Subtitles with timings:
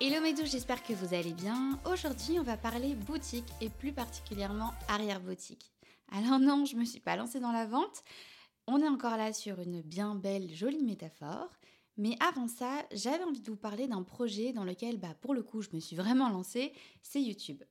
[0.00, 1.76] Hello mes j'espère que vous allez bien.
[1.84, 5.72] Aujourd'hui, on va parler boutique et plus particulièrement arrière-boutique.
[6.12, 8.04] Alors non, je me suis pas lancée dans la vente.
[8.68, 11.50] On est encore là sur une bien belle, jolie métaphore.
[11.96, 15.42] Mais avant ça, j'avais envie de vous parler d'un projet dans lequel, bah, pour le
[15.42, 17.64] coup, je me suis vraiment lancée, c'est YouTube.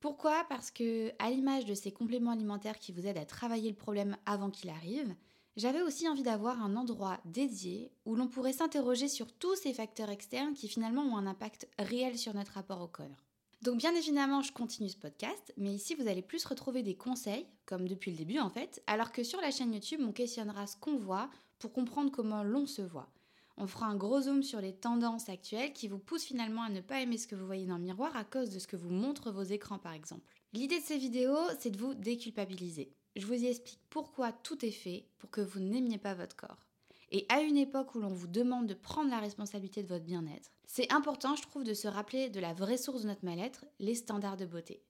[0.00, 0.44] Pourquoi?
[0.48, 4.16] Parce que, à l'image de ces compléments alimentaires qui vous aident à travailler le problème
[4.26, 5.14] avant qu'il arrive,
[5.56, 10.10] j'avais aussi envie d'avoir un endroit dédié où l'on pourrait s'interroger sur tous ces facteurs
[10.10, 13.24] externes qui finalement ont un impact réel sur notre rapport au corps.
[13.62, 17.46] Donc bien évidemment, je continue ce podcast, mais ici vous allez plus retrouver des conseils,
[17.66, 20.76] comme depuis le début en fait, alors que sur la chaîne YouTube, on questionnera ce
[20.76, 23.08] qu'on voit pour comprendre comment l'on se voit.
[23.56, 26.80] On fera un gros zoom sur les tendances actuelles qui vous poussent finalement à ne
[26.80, 28.90] pas aimer ce que vous voyez dans le miroir à cause de ce que vous
[28.90, 30.34] montrent vos écrans par exemple.
[30.52, 34.70] L'idée de ces vidéos, c'est de vous déculpabiliser je vous y explique pourquoi tout est
[34.70, 36.66] fait pour que vous n'aimiez pas votre corps.
[37.10, 40.50] Et à une époque où l'on vous demande de prendre la responsabilité de votre bien-être,
[40.66, 43.94] c'est important, je trouve, de se rappeler de la vraie source de notre mal-être, les
[43.94, 44.82] standards de beauté.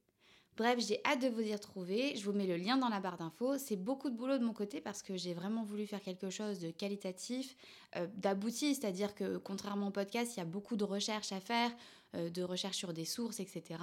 [0.56, 2.14] Bref, j'ai hâte de vous y retrouver.
[2.14, 3.58] Je vous mets le lien dans la barre d'infos.
[3.58, 6.60] C'est beaucoup de boulot de mon côté parce que j'ai vraiment voulu faire quelque chose
[6.60, 7.56] de qualitatif,
[7.96, 11.72] euh, d'abouti, c'est-à-dire que contrairement au podcast, il y a beaucoup de recherches à faire,
[12.14, 13.80] euh, de recherches sur des sources, etc.,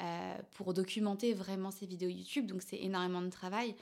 [0.00, 2.46] euh, pour documenter vraiment ces vidéos YouTube.
[2.46, 3.74] Donc c'est énormément de travail.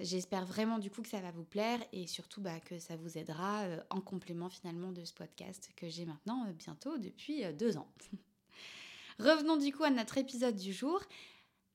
[0.00, 3.18] J'espère vraiment du coup que ça va vous plaire et surtout bah, que ça vous
[3.18, 7.88] aidera en complément finalement de ce podcast que j'ai maintenant bientôt depuis deux ans.
[9.18, 11.02] Revenons du coup à notre épisode du jour.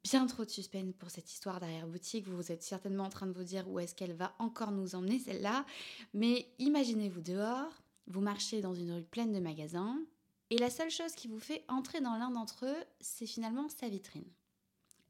[0.04, 2.28] Bien trop de suspense pour cette histoire d'arrière-boutique.
[2.28, 5.18] Vous êtes certainement en train de vous dire où est-ce qu'elle va encore nous emmener
[5.18, 5.66] celle-là.
[6.14, 7.72] Mais imaginez-vous dehors,
[8.08, 9.98] vous marchez dans une rue pleine de magasins,
[10.50, 13.88] et la seule chose qui vous fait entrer dans l'un d'entre eux, c'est finalement sa
[13.88, 14.30] vitrine.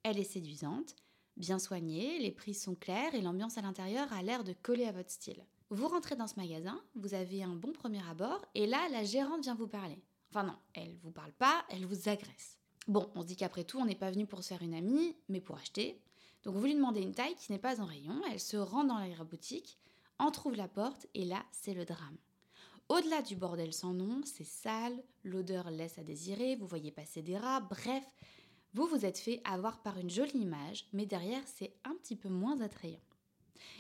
[0.04, 0.96] Elle est séduisante,
[1.38, 4.92] bien soignée, les prix sont clairs et l'ambiance à l'intérieur a l'air de coller à
[4.92, 5.44] votre style.
[5.70, 9.42] Vous rentrez dans ce magasin, vous avez un bon premier abord, et là, la gérante
[9.42, 10.04] vient vous parler.
[10.30, 12.60] Enfin non, elle vous parle pas, elle vous agresse.
[12.88, 15.16] Bon, on se dit qu'après tout, on n'est pas venu pour se faire une amie,
[15.30, 16.02] mais pour acheter.
[16.44, 18.98] Donc vous lui demandez une taille qui n'est pas en rayon, elle se rend dans
[18.98, 19.78] la boutique,
[20.20, 22.18] en trouve la porte, et là, c'est le drame.
[22.90, 27.38] Au-delà du bordel sans nom, c'est sale, l'odeur laisse à désirer, vous voyez passer des
[27.38, 28.04] rats, bref,
[28.74, 32.28] vous vous êtes fait avoir par une jolie image, mais derrière, c'est un petit peu
[32.28, 33.00] moins attrayant.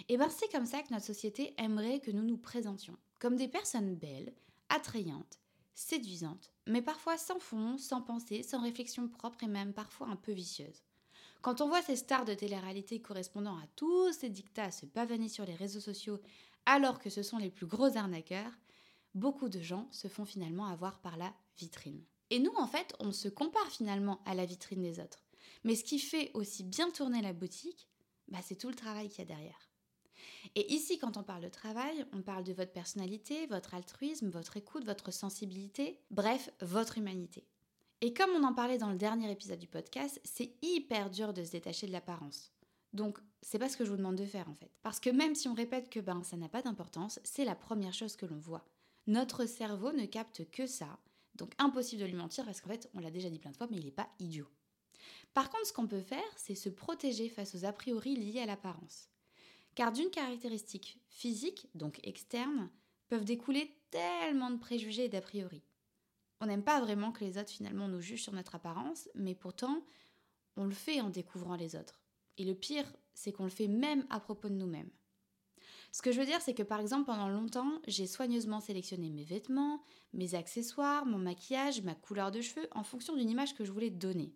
[0.07, 3.49] Et bien c'est comme ça que notre société aimerait que nous nous présentions, comme des
[3.49, 4.33] personnes belles,
[4.69, 5.39] attrayantes,
[5.75, 10.31] séduisantes, mais parfois sans fond, sans pensée, sans réflexion propre et même parfois un peu
[10.31, 10.83] vicieuse.
[11.41, 15.45] Quand on voit ces stars de télé-réalité correspondant à tous ces dictats se pavaner sur
[15.45, 16.21] les réseaux sociaux
[16.65, 18.53] alors que ce sont les plus gros arnaqueurs,
[19.13, 22.01] beaucoup de gens se font finalement avoir par la vitrine.
[22.29, 25.23] Et nous, en fait, on se compare finalement à la vitrine des autres.
[25.63, 27.87] Mais ce qui fait aussi bien tourner la boutique,
[28.29, 29.69] bah, c'est tout le travail qu'il y a derrière.
[30.55, 34.57] Et ici, quand on parle de travail, on parle de votre personnalité, votre altruisme, votre
[34.57, 37.45] écoute, votre sensibilité, bref, votre humanité.
[38.01, 41.43] Et comme on en parlait dans le dernier épisode du podcast, c'est hyper dur de
[41.43, 42.51] se détacher de l'apparence.
[42.91, 44.71] Donc, c'est pas ce que je vous demande de faire en fait.
[44.81, 47.93] Parce que même si on répète que ben ça n'a pas d'importance, c'est la première
[47.93, 48.65] chose que l'on voit.
[49.07, 50.99] Notre cerveau ne capte que ça,
[51.35, 53.67] donc impossible de lui mentir parce qu'en fait, on l'a déjà dit plein de fois,
[53.69, 54.47] mais il n'est pas idiot.
[55.33, 58.45] Par contre, ce qu'on peut faire, c'est se protéger face aux a priori liés à
[58.45, 59.09] l'apparence.
[59.75, 62.69] Car d'une caractéristique physique, donc externe,
[63.09, 65.63] peuvent découler tellement de préjugés et d'a priori.
[66.41, 69.83] On n'aime pas vraiment que les autres finalement nous jugent sur notre apparence, mais pourtant,
[70.57, 72.01] on le fait en découvrant les autres.
[72.37, 74.89] Et le pire, c'est qu'on le fait même à propos de nous-mêmes.
[75.91, 79.23] Ce que je veux dire, c'est que par exemple, pendant longtemps, j'ai soigneusement sélectionné mes
[79.23, 83.71] vêtements, mes accessoires, mon maquillage, ma couleur de cheveux en fonction d'une image que je
[83.71, 84.33] voulais donner.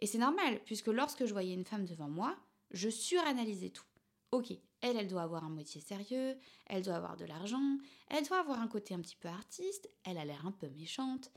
[0.00, 2.36] Et c'est normal, puisque lorsque je voyais une femme devant moi,
[2.70, 3.84] je suranalysais tout.
[4.32, 6.36] Ok, elle, elle doit avoir un métier sérieux,
[6.66, 7.78] elle doit avoir de l'argent,
[8.08, 11.30] elle doit avoir un côté un petit peu artiste, elle a l'air un peu méchante.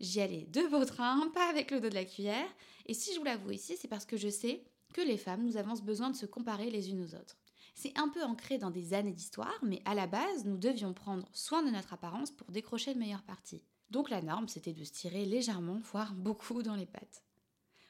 [0.00, 2.48] J'y allais de beau train, pas avec le dos de la cuillère.
[2.86, 5.56] Et si je vous l'avoue ici, c'est parce que je sais que les femmes, nous
[5.56, 7.36] avons ce besoin de se comparer les unes aux autres.
[7.74, 11.28] C'est un peu ancré dans des années d'histoire, mais à la base, nous devions prendre
[11.32, 13.62] soin de notre apparence pour décrocher le meilleur parti.
[13.90, 17.24] Donc la norme, c'était de se tirer légèrement, voire beaucoup dans les pattes.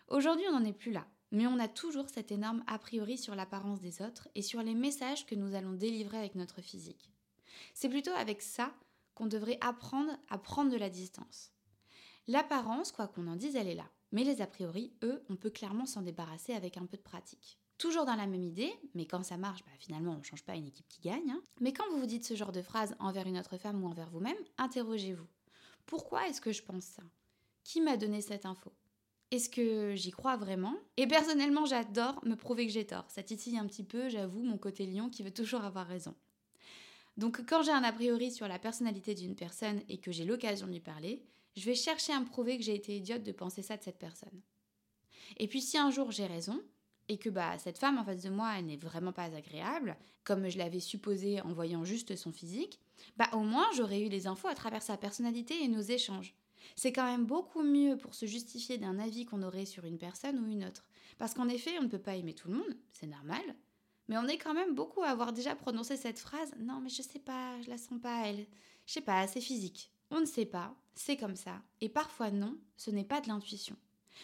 [0.08, 1.06] Aujourd'hui, on n'en est plus là.
[1.34, 4.74] Mais on a toujours cet énorme a priori sur l'apparence des autres et sur les
[4.74, 7.10] messages que nous allons délivrer avec notre physique.
[7.74, 8.72] C'est plutôt avec ça
[9.16, 11.50] qu'on devrait apprendre à prendre de la distance.
[12.28, 13.90] L'apparence, quoi qu'on en dise, elle est là.
[14.12, 17.58] Mais les a priori, eux, on peut clairement s'en débarrasser avec un peu de pratique.
[17.78, 20.54] Toujours dans la même idée, mais quand ça marche, bah, finalement on ne change pas
[20.54, 21.32] une équipe qui gagne.
[21.32, 21.42] Hein.
[21.60, 24.08] Mais quand vous vous dites ce genre de phrase envers une autre femme ou envers
[24.08, 25.26] vous-même, interrogez-vous.
[25.84, 27.02] Pourquoi est-ce que je pense ça?
[27.64, 28.72] Qui m'a donné cette info?
[29.34, 30.76] Est-ce que j'y crois vraiment?
[30.96, 33.04] Et personnellement, j'adore me prouver que j'ai tort.
[33.08, 36.14] Ça titille un petit peu, j'avoue, mon côté lion qui veut toujours avoir raison.
[37.16, 40.68] Donc quand j'ai un a priori sur la personnalité d'une personne et que j'ai l'occasion
[40.68, 41.24] de lui parler,
[41.56, 43.98] je vais chercher à me prouver que j'ai été idiote de penser ça de cette
[43.98, 44.40] personne.
[45.38, 46.62] Et puis si un jour j'ai raison,
[47.08, 50.58] et que bah, cette femme en face de moi, n'est vraiment pas agréable, comme je
[50.58, 52.78] l'avais supposé en voyant juste son physique,
[53.16, 56.36] bah au moins j'aurais eu les infos à travers sa personnalité et nos échanges.
[56.76, 60.38] C'est quand même beaucoup mieux pour se justifier d'un avis qu'on aurait sur une personne
[60.38, 60.88] ou une autre.
[61.18, 63.42] Parce qu'en effet, on ne peut pas aimer tout le monde, c'est normal.
[64.08, 67.02] Mais on est quand même beaucoup à avoir déjà prononcé cette phrase Non, mais je
[67.02, 68.46] sais pas, je la sens pas, elle.
[68.86, 69.90] Je sais pas, c'est physique.
[70.10, 71.62] On ne sait pas, c'est comme ça.
[71.80, 73.76] Et parfois, non, ce n'est pas de l'intuition.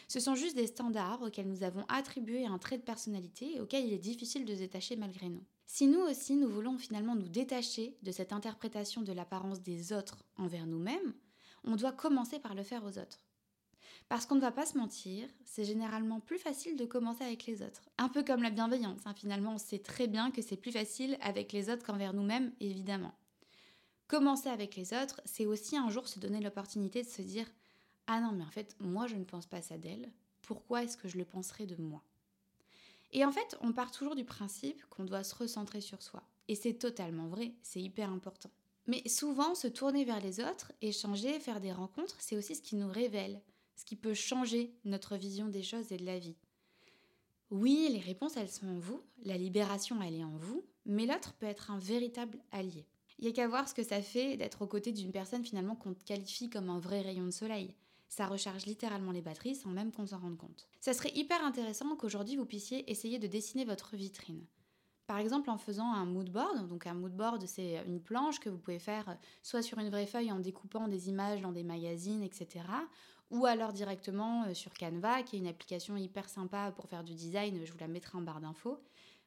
[0.09, 3.87] Ce sont juste des standards auxquels nous avons attribué un trait de personnalité et auxquels
[3.87, 5.45] il est difficile de se détacher malgré nous.
[5.67, 10.25] Si nous aussi nous voulons finalement nous détacher de cette interprétation de l'apparence des autres
[10.37, 11.15] envers nous-mêmes,
[11.65, 13.25] on doit commencer par le faire aux autres.
[14.09, 17.63] Parce qu'on ne va pas se mentir, c'est généralement plus facile de commencer avec les
[17.63, 17.83] autres.
[17.97, 19.15] Un peu comme la bienveillance, hein.
[19.15, 23.15] finalement on sait très bien que c'est plus facile avec les autres qu'envers nous-mêmes, évidemment.
[24.09, 27.47] Commencer avec les autres, c'est aussi un jour se donner l'opportunité de se dire
[28.13, 30.11] ah non, mais en fait, moi, je ne pense pas ça d'elle.
[30.43, 32.03] Pourquoi est-ce que je le penserais de moi?
[33.13, 36.25] Et en fait, on part toujours du principe qu'on doit se recentrer sur soi.
[36.49, 38.51] Et c'est totalement vrai, c'est hyper important.
[38.87, 42.77] Mais souvent, se tourner vers les autres, échanger, faire des rencontres, c'est aussi ce qui
[42.77, 43.41] nous révèle,
[43.77, 46.37] ce qui peut changer notre vision des choses et de la vie.
[47.51, 51.35] Oui, les réponses, elles sont en vous, la libération, elle est en vous, mais l'autre
[51.35, 52.87] peut être un véritable allié.
[53.19, 55.77] Il n'y a qu'à voir ce que ça fait d'être aux côtés d'une personne finalement
[55.77, 57.75] qu'on qualifie comme un vrai rayon de soleil
[58.11, 60.69] ça recharge littéralement les batteries sans même qu'on s'en rende compte.
[60.81, 64.45] Ça serait hyper intéressant qu'aujourd'hui vous puissiez essayer de dessiner votre vitrine.
[65.11, 68.49] Par exemple en faisant un mood board, donc un mood board c'est une planche que
[68.49, 72.23] vous pouvez faire soit sur une vraie feuille en découpant des images dans des magazines,
[72.23, 72.65] etc.
[73.33, 77.15] Ou alors directement euh, sur Canva, qui est une application hyper sympa pour faire du
[77.15, 78.81] design, je vous la mettrai en barre d'infos.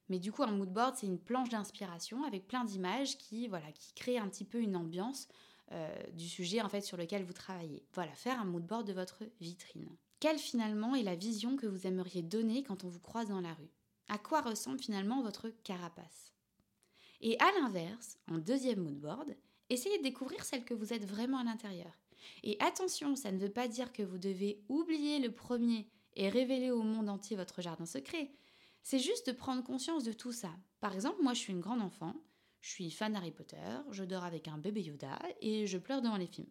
[0.08, 3.70] Mais du coup, un mood board, c'est une planche d'inspiration avec plein d'images qui, voilà,
[3.74, 5.28] qui créent un petit peu une ambiance
[5.74, 7.84] euh, du sujet en fait sur lequel vous travaillez.
[7.94, 9.90] Voilà, faire un mood board de votre vitrine.
[10.22, 13.54] Quelle finalement est la vision que vous aimeriez donner quand on vous croise dans la
[13.54, 13.74] rue?
[14.10, 16.34] À quoi ressemble finalement votre carapace?
[17.22, 19.36] Et à l'inverse, en deuxième mood board,
[19.70, 21.98] essayez de découvrir celle que vous êtes vraiment à l'intérieur.
[22.44, 26.72] Et attention, ça ne veut pas dire que vous devez oublier le premier et révéler
[26.72, 28.32] au monde entier votre jardin secret.
[28.82, 30.52] C'est juste de prendre conscience de tout ça.
[30.80, 32.16] Par exemple, moi je suis une grande enfant,
[32.62, 33.58] je suis fan d'Harry Potter,
[33.92, 36.50] je dors avec un bébé Yoda et je pleure devant les films.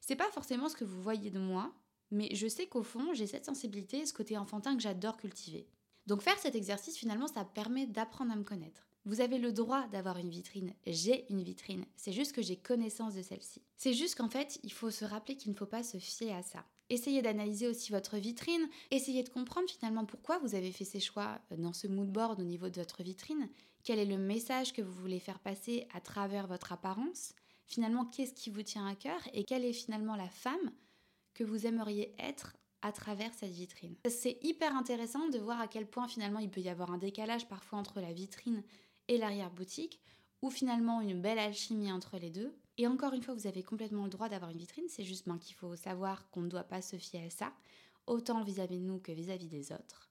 [0.00, 1.72] C'est pas forcément ce que vous voyez de moi,
[2.10, 5.68] mais je sais qu'au fond, j'ai cette sensibilité, ce côté enfantin que j'adore cultiver.
[6.10, 8.88] Donc faire cet exercice, finalement, ça permet d'apprendre à me connaître.
[9.04, 10.74] Vous avez le droit d'avoir une vitrine.
[10.84, 11.84] J'ai une vitrine.
[11.94, 13.62] C'est juste que j'ai connaissance de celle-ci.
[13.76, 16.42] C'est juste qu'en fait, il faut se rappeler qu'il ne faut pas se fier à
[16.42, 16.64] ça.
[16.88, 18.68] Essayez d'analyser aussi votre vitrine.
[18.90, 22.44] Essayez de comprendre finalement pourquoi vous avez fait ces choix dans ce mood board au
[22.44, 23.48] niveau de votre vitrine.
[23.84, 27.34] Quel est le message que vous voulez faire passer à travers votre apparence?
[27.66, 29.20] Finalement, qu'est-ce qui vous tient à cœur?
[29.32, 30.72] Et quelle est finalement la femme
[31.34, 33.96] que vous aimeriez être à travers cette vitrine.
[34.08, 37.48] C'est hyper intéressant de voir à quel point finalement il peut y avoir un décalage
[37.48, 38.62] parfois entre la vitrine
[39.08, 40.00] et l'arrière-boutique,
[40.42, 42.56] ou finalement une belle alchimie entre les deux.
[42.78, 45.38] Et encore une fois, vous avez complètement le droit d'avoir une vitrine, c'est juste ben,
[45.38, 47.52] qu'il faut savoir qu'on ne doit pas se fier à ça,
[48.06, 50.10] autant vis-à-vis de nous que vis-à-vis des autres.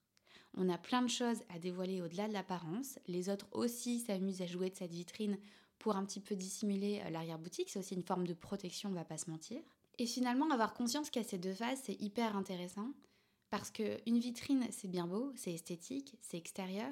[0.56, 2.98] On a plein de choses à dévoiler au-delà de l'apparence.
[3.06, 5.38] Les autres aussi s'amusent à jouer de cette vitrine
[5.78, 7.70] pour un petit peu dissimuler euh, l'arrière-boutique.
[7.70, 9.60] C'est aussi une forme de protection, on va pas se mentir.
[10.00, 12.88] Et finalement, avoir conscience qu'il y a ces deux phases, c'est hyper intéressant.
[13.50, 16.90] Parce qu'une vitrine, c'est bien beau, c'est esthétique, c'est extérieur,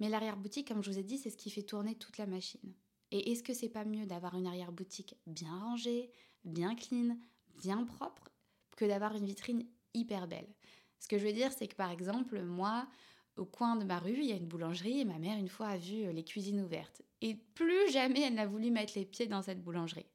[0.00, 2.72] mais l'arrière-boutique, comme je vous ai dit, c'est ce qui fait tourner toute la machine.
[3.10, 6.10] Et est-ce que c'est pas mieux d'avoir une arrière-boutique bien rangée,
[6.44, 7.18] bien clean,
[7.56, 8.30] bien propre,
[8.74, 10.48] que d'avoir une vitrine hyper belle?
[10.98, 12.88] Ce que je veux dire, c'est que par exemple, moi,
[13.36, 15.66] au coin de ma rue, il y a une boulangerie et ma mère, une fois,
[15.66, 17.02] a vu les cuisines ouvertes.
[17.20, 20.06] Et plus jamais elle n'a voulu mettre les pieds dans cette boulangerie.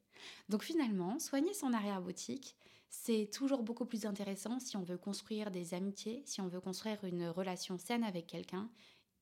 [0.49, 2.55] Donc finalement, soigner son arrière-boutique,
[2.89, 7.03] c'est toujours beaucoup plus intéressant si on veut construire des amitiés, si on veut construire
[7.05, 8.69] une relation saine avec quelqu'un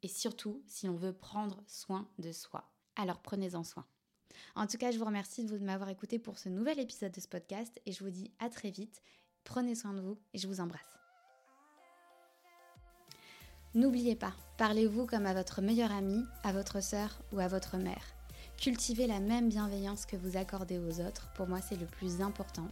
[0.01, 2.69] et surtout si on veut prendre soin de soi.
[2.95, 3.85] Alors prenez-en soin.
[4.55, 7.27] En tout cas, je vous remercie de m'avoir écouté pour ce nouvel épisode de ce
[7.27, 9.01] podcast et je vous dis à très vite.
[9.43, 10.81] Prenez soin de vous et je vous embrasse.
[13.75, 18.18] N'oubliez pas, parlez-vous comme à votre meilleure amie, à votre sœur ou à votre mère.
[18.59, 22.67] Cultivez la même bienveillance que vous accordez aux autres, pour moi c'est le plus important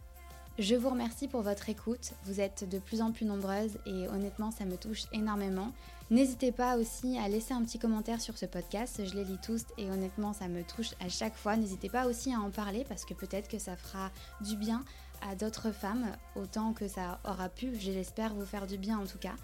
[0.60, 2.12] Je vous remercie pour votre écoute.
[2.26, 5.72] Vous êtes de plus en plus nombreuses et honnêtement, ça me touche énormément.
[6.12, 9.02] N'hésitez pas aussi à laisser un petit commentaire sur ce podcast.
[9.06, 11.56] Je les lis tous et honnêtement, ça me touche à chaque fois.
[11.56, 14.84] N'hésitez pas aussi à en parler parce que peut-être que ça fera du bien
[15.22, 19.20] à d'autres femmes autant que ça aura pu, j'espère, vous faire du bien en tout
[19.20, 19.36] cas.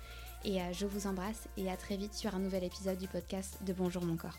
[0.44, 3.60] Et euh, je vous embrasse et à très vite sur un nouvel épisode du podcast
[3.66, 4.38] de Bonjour mon corps.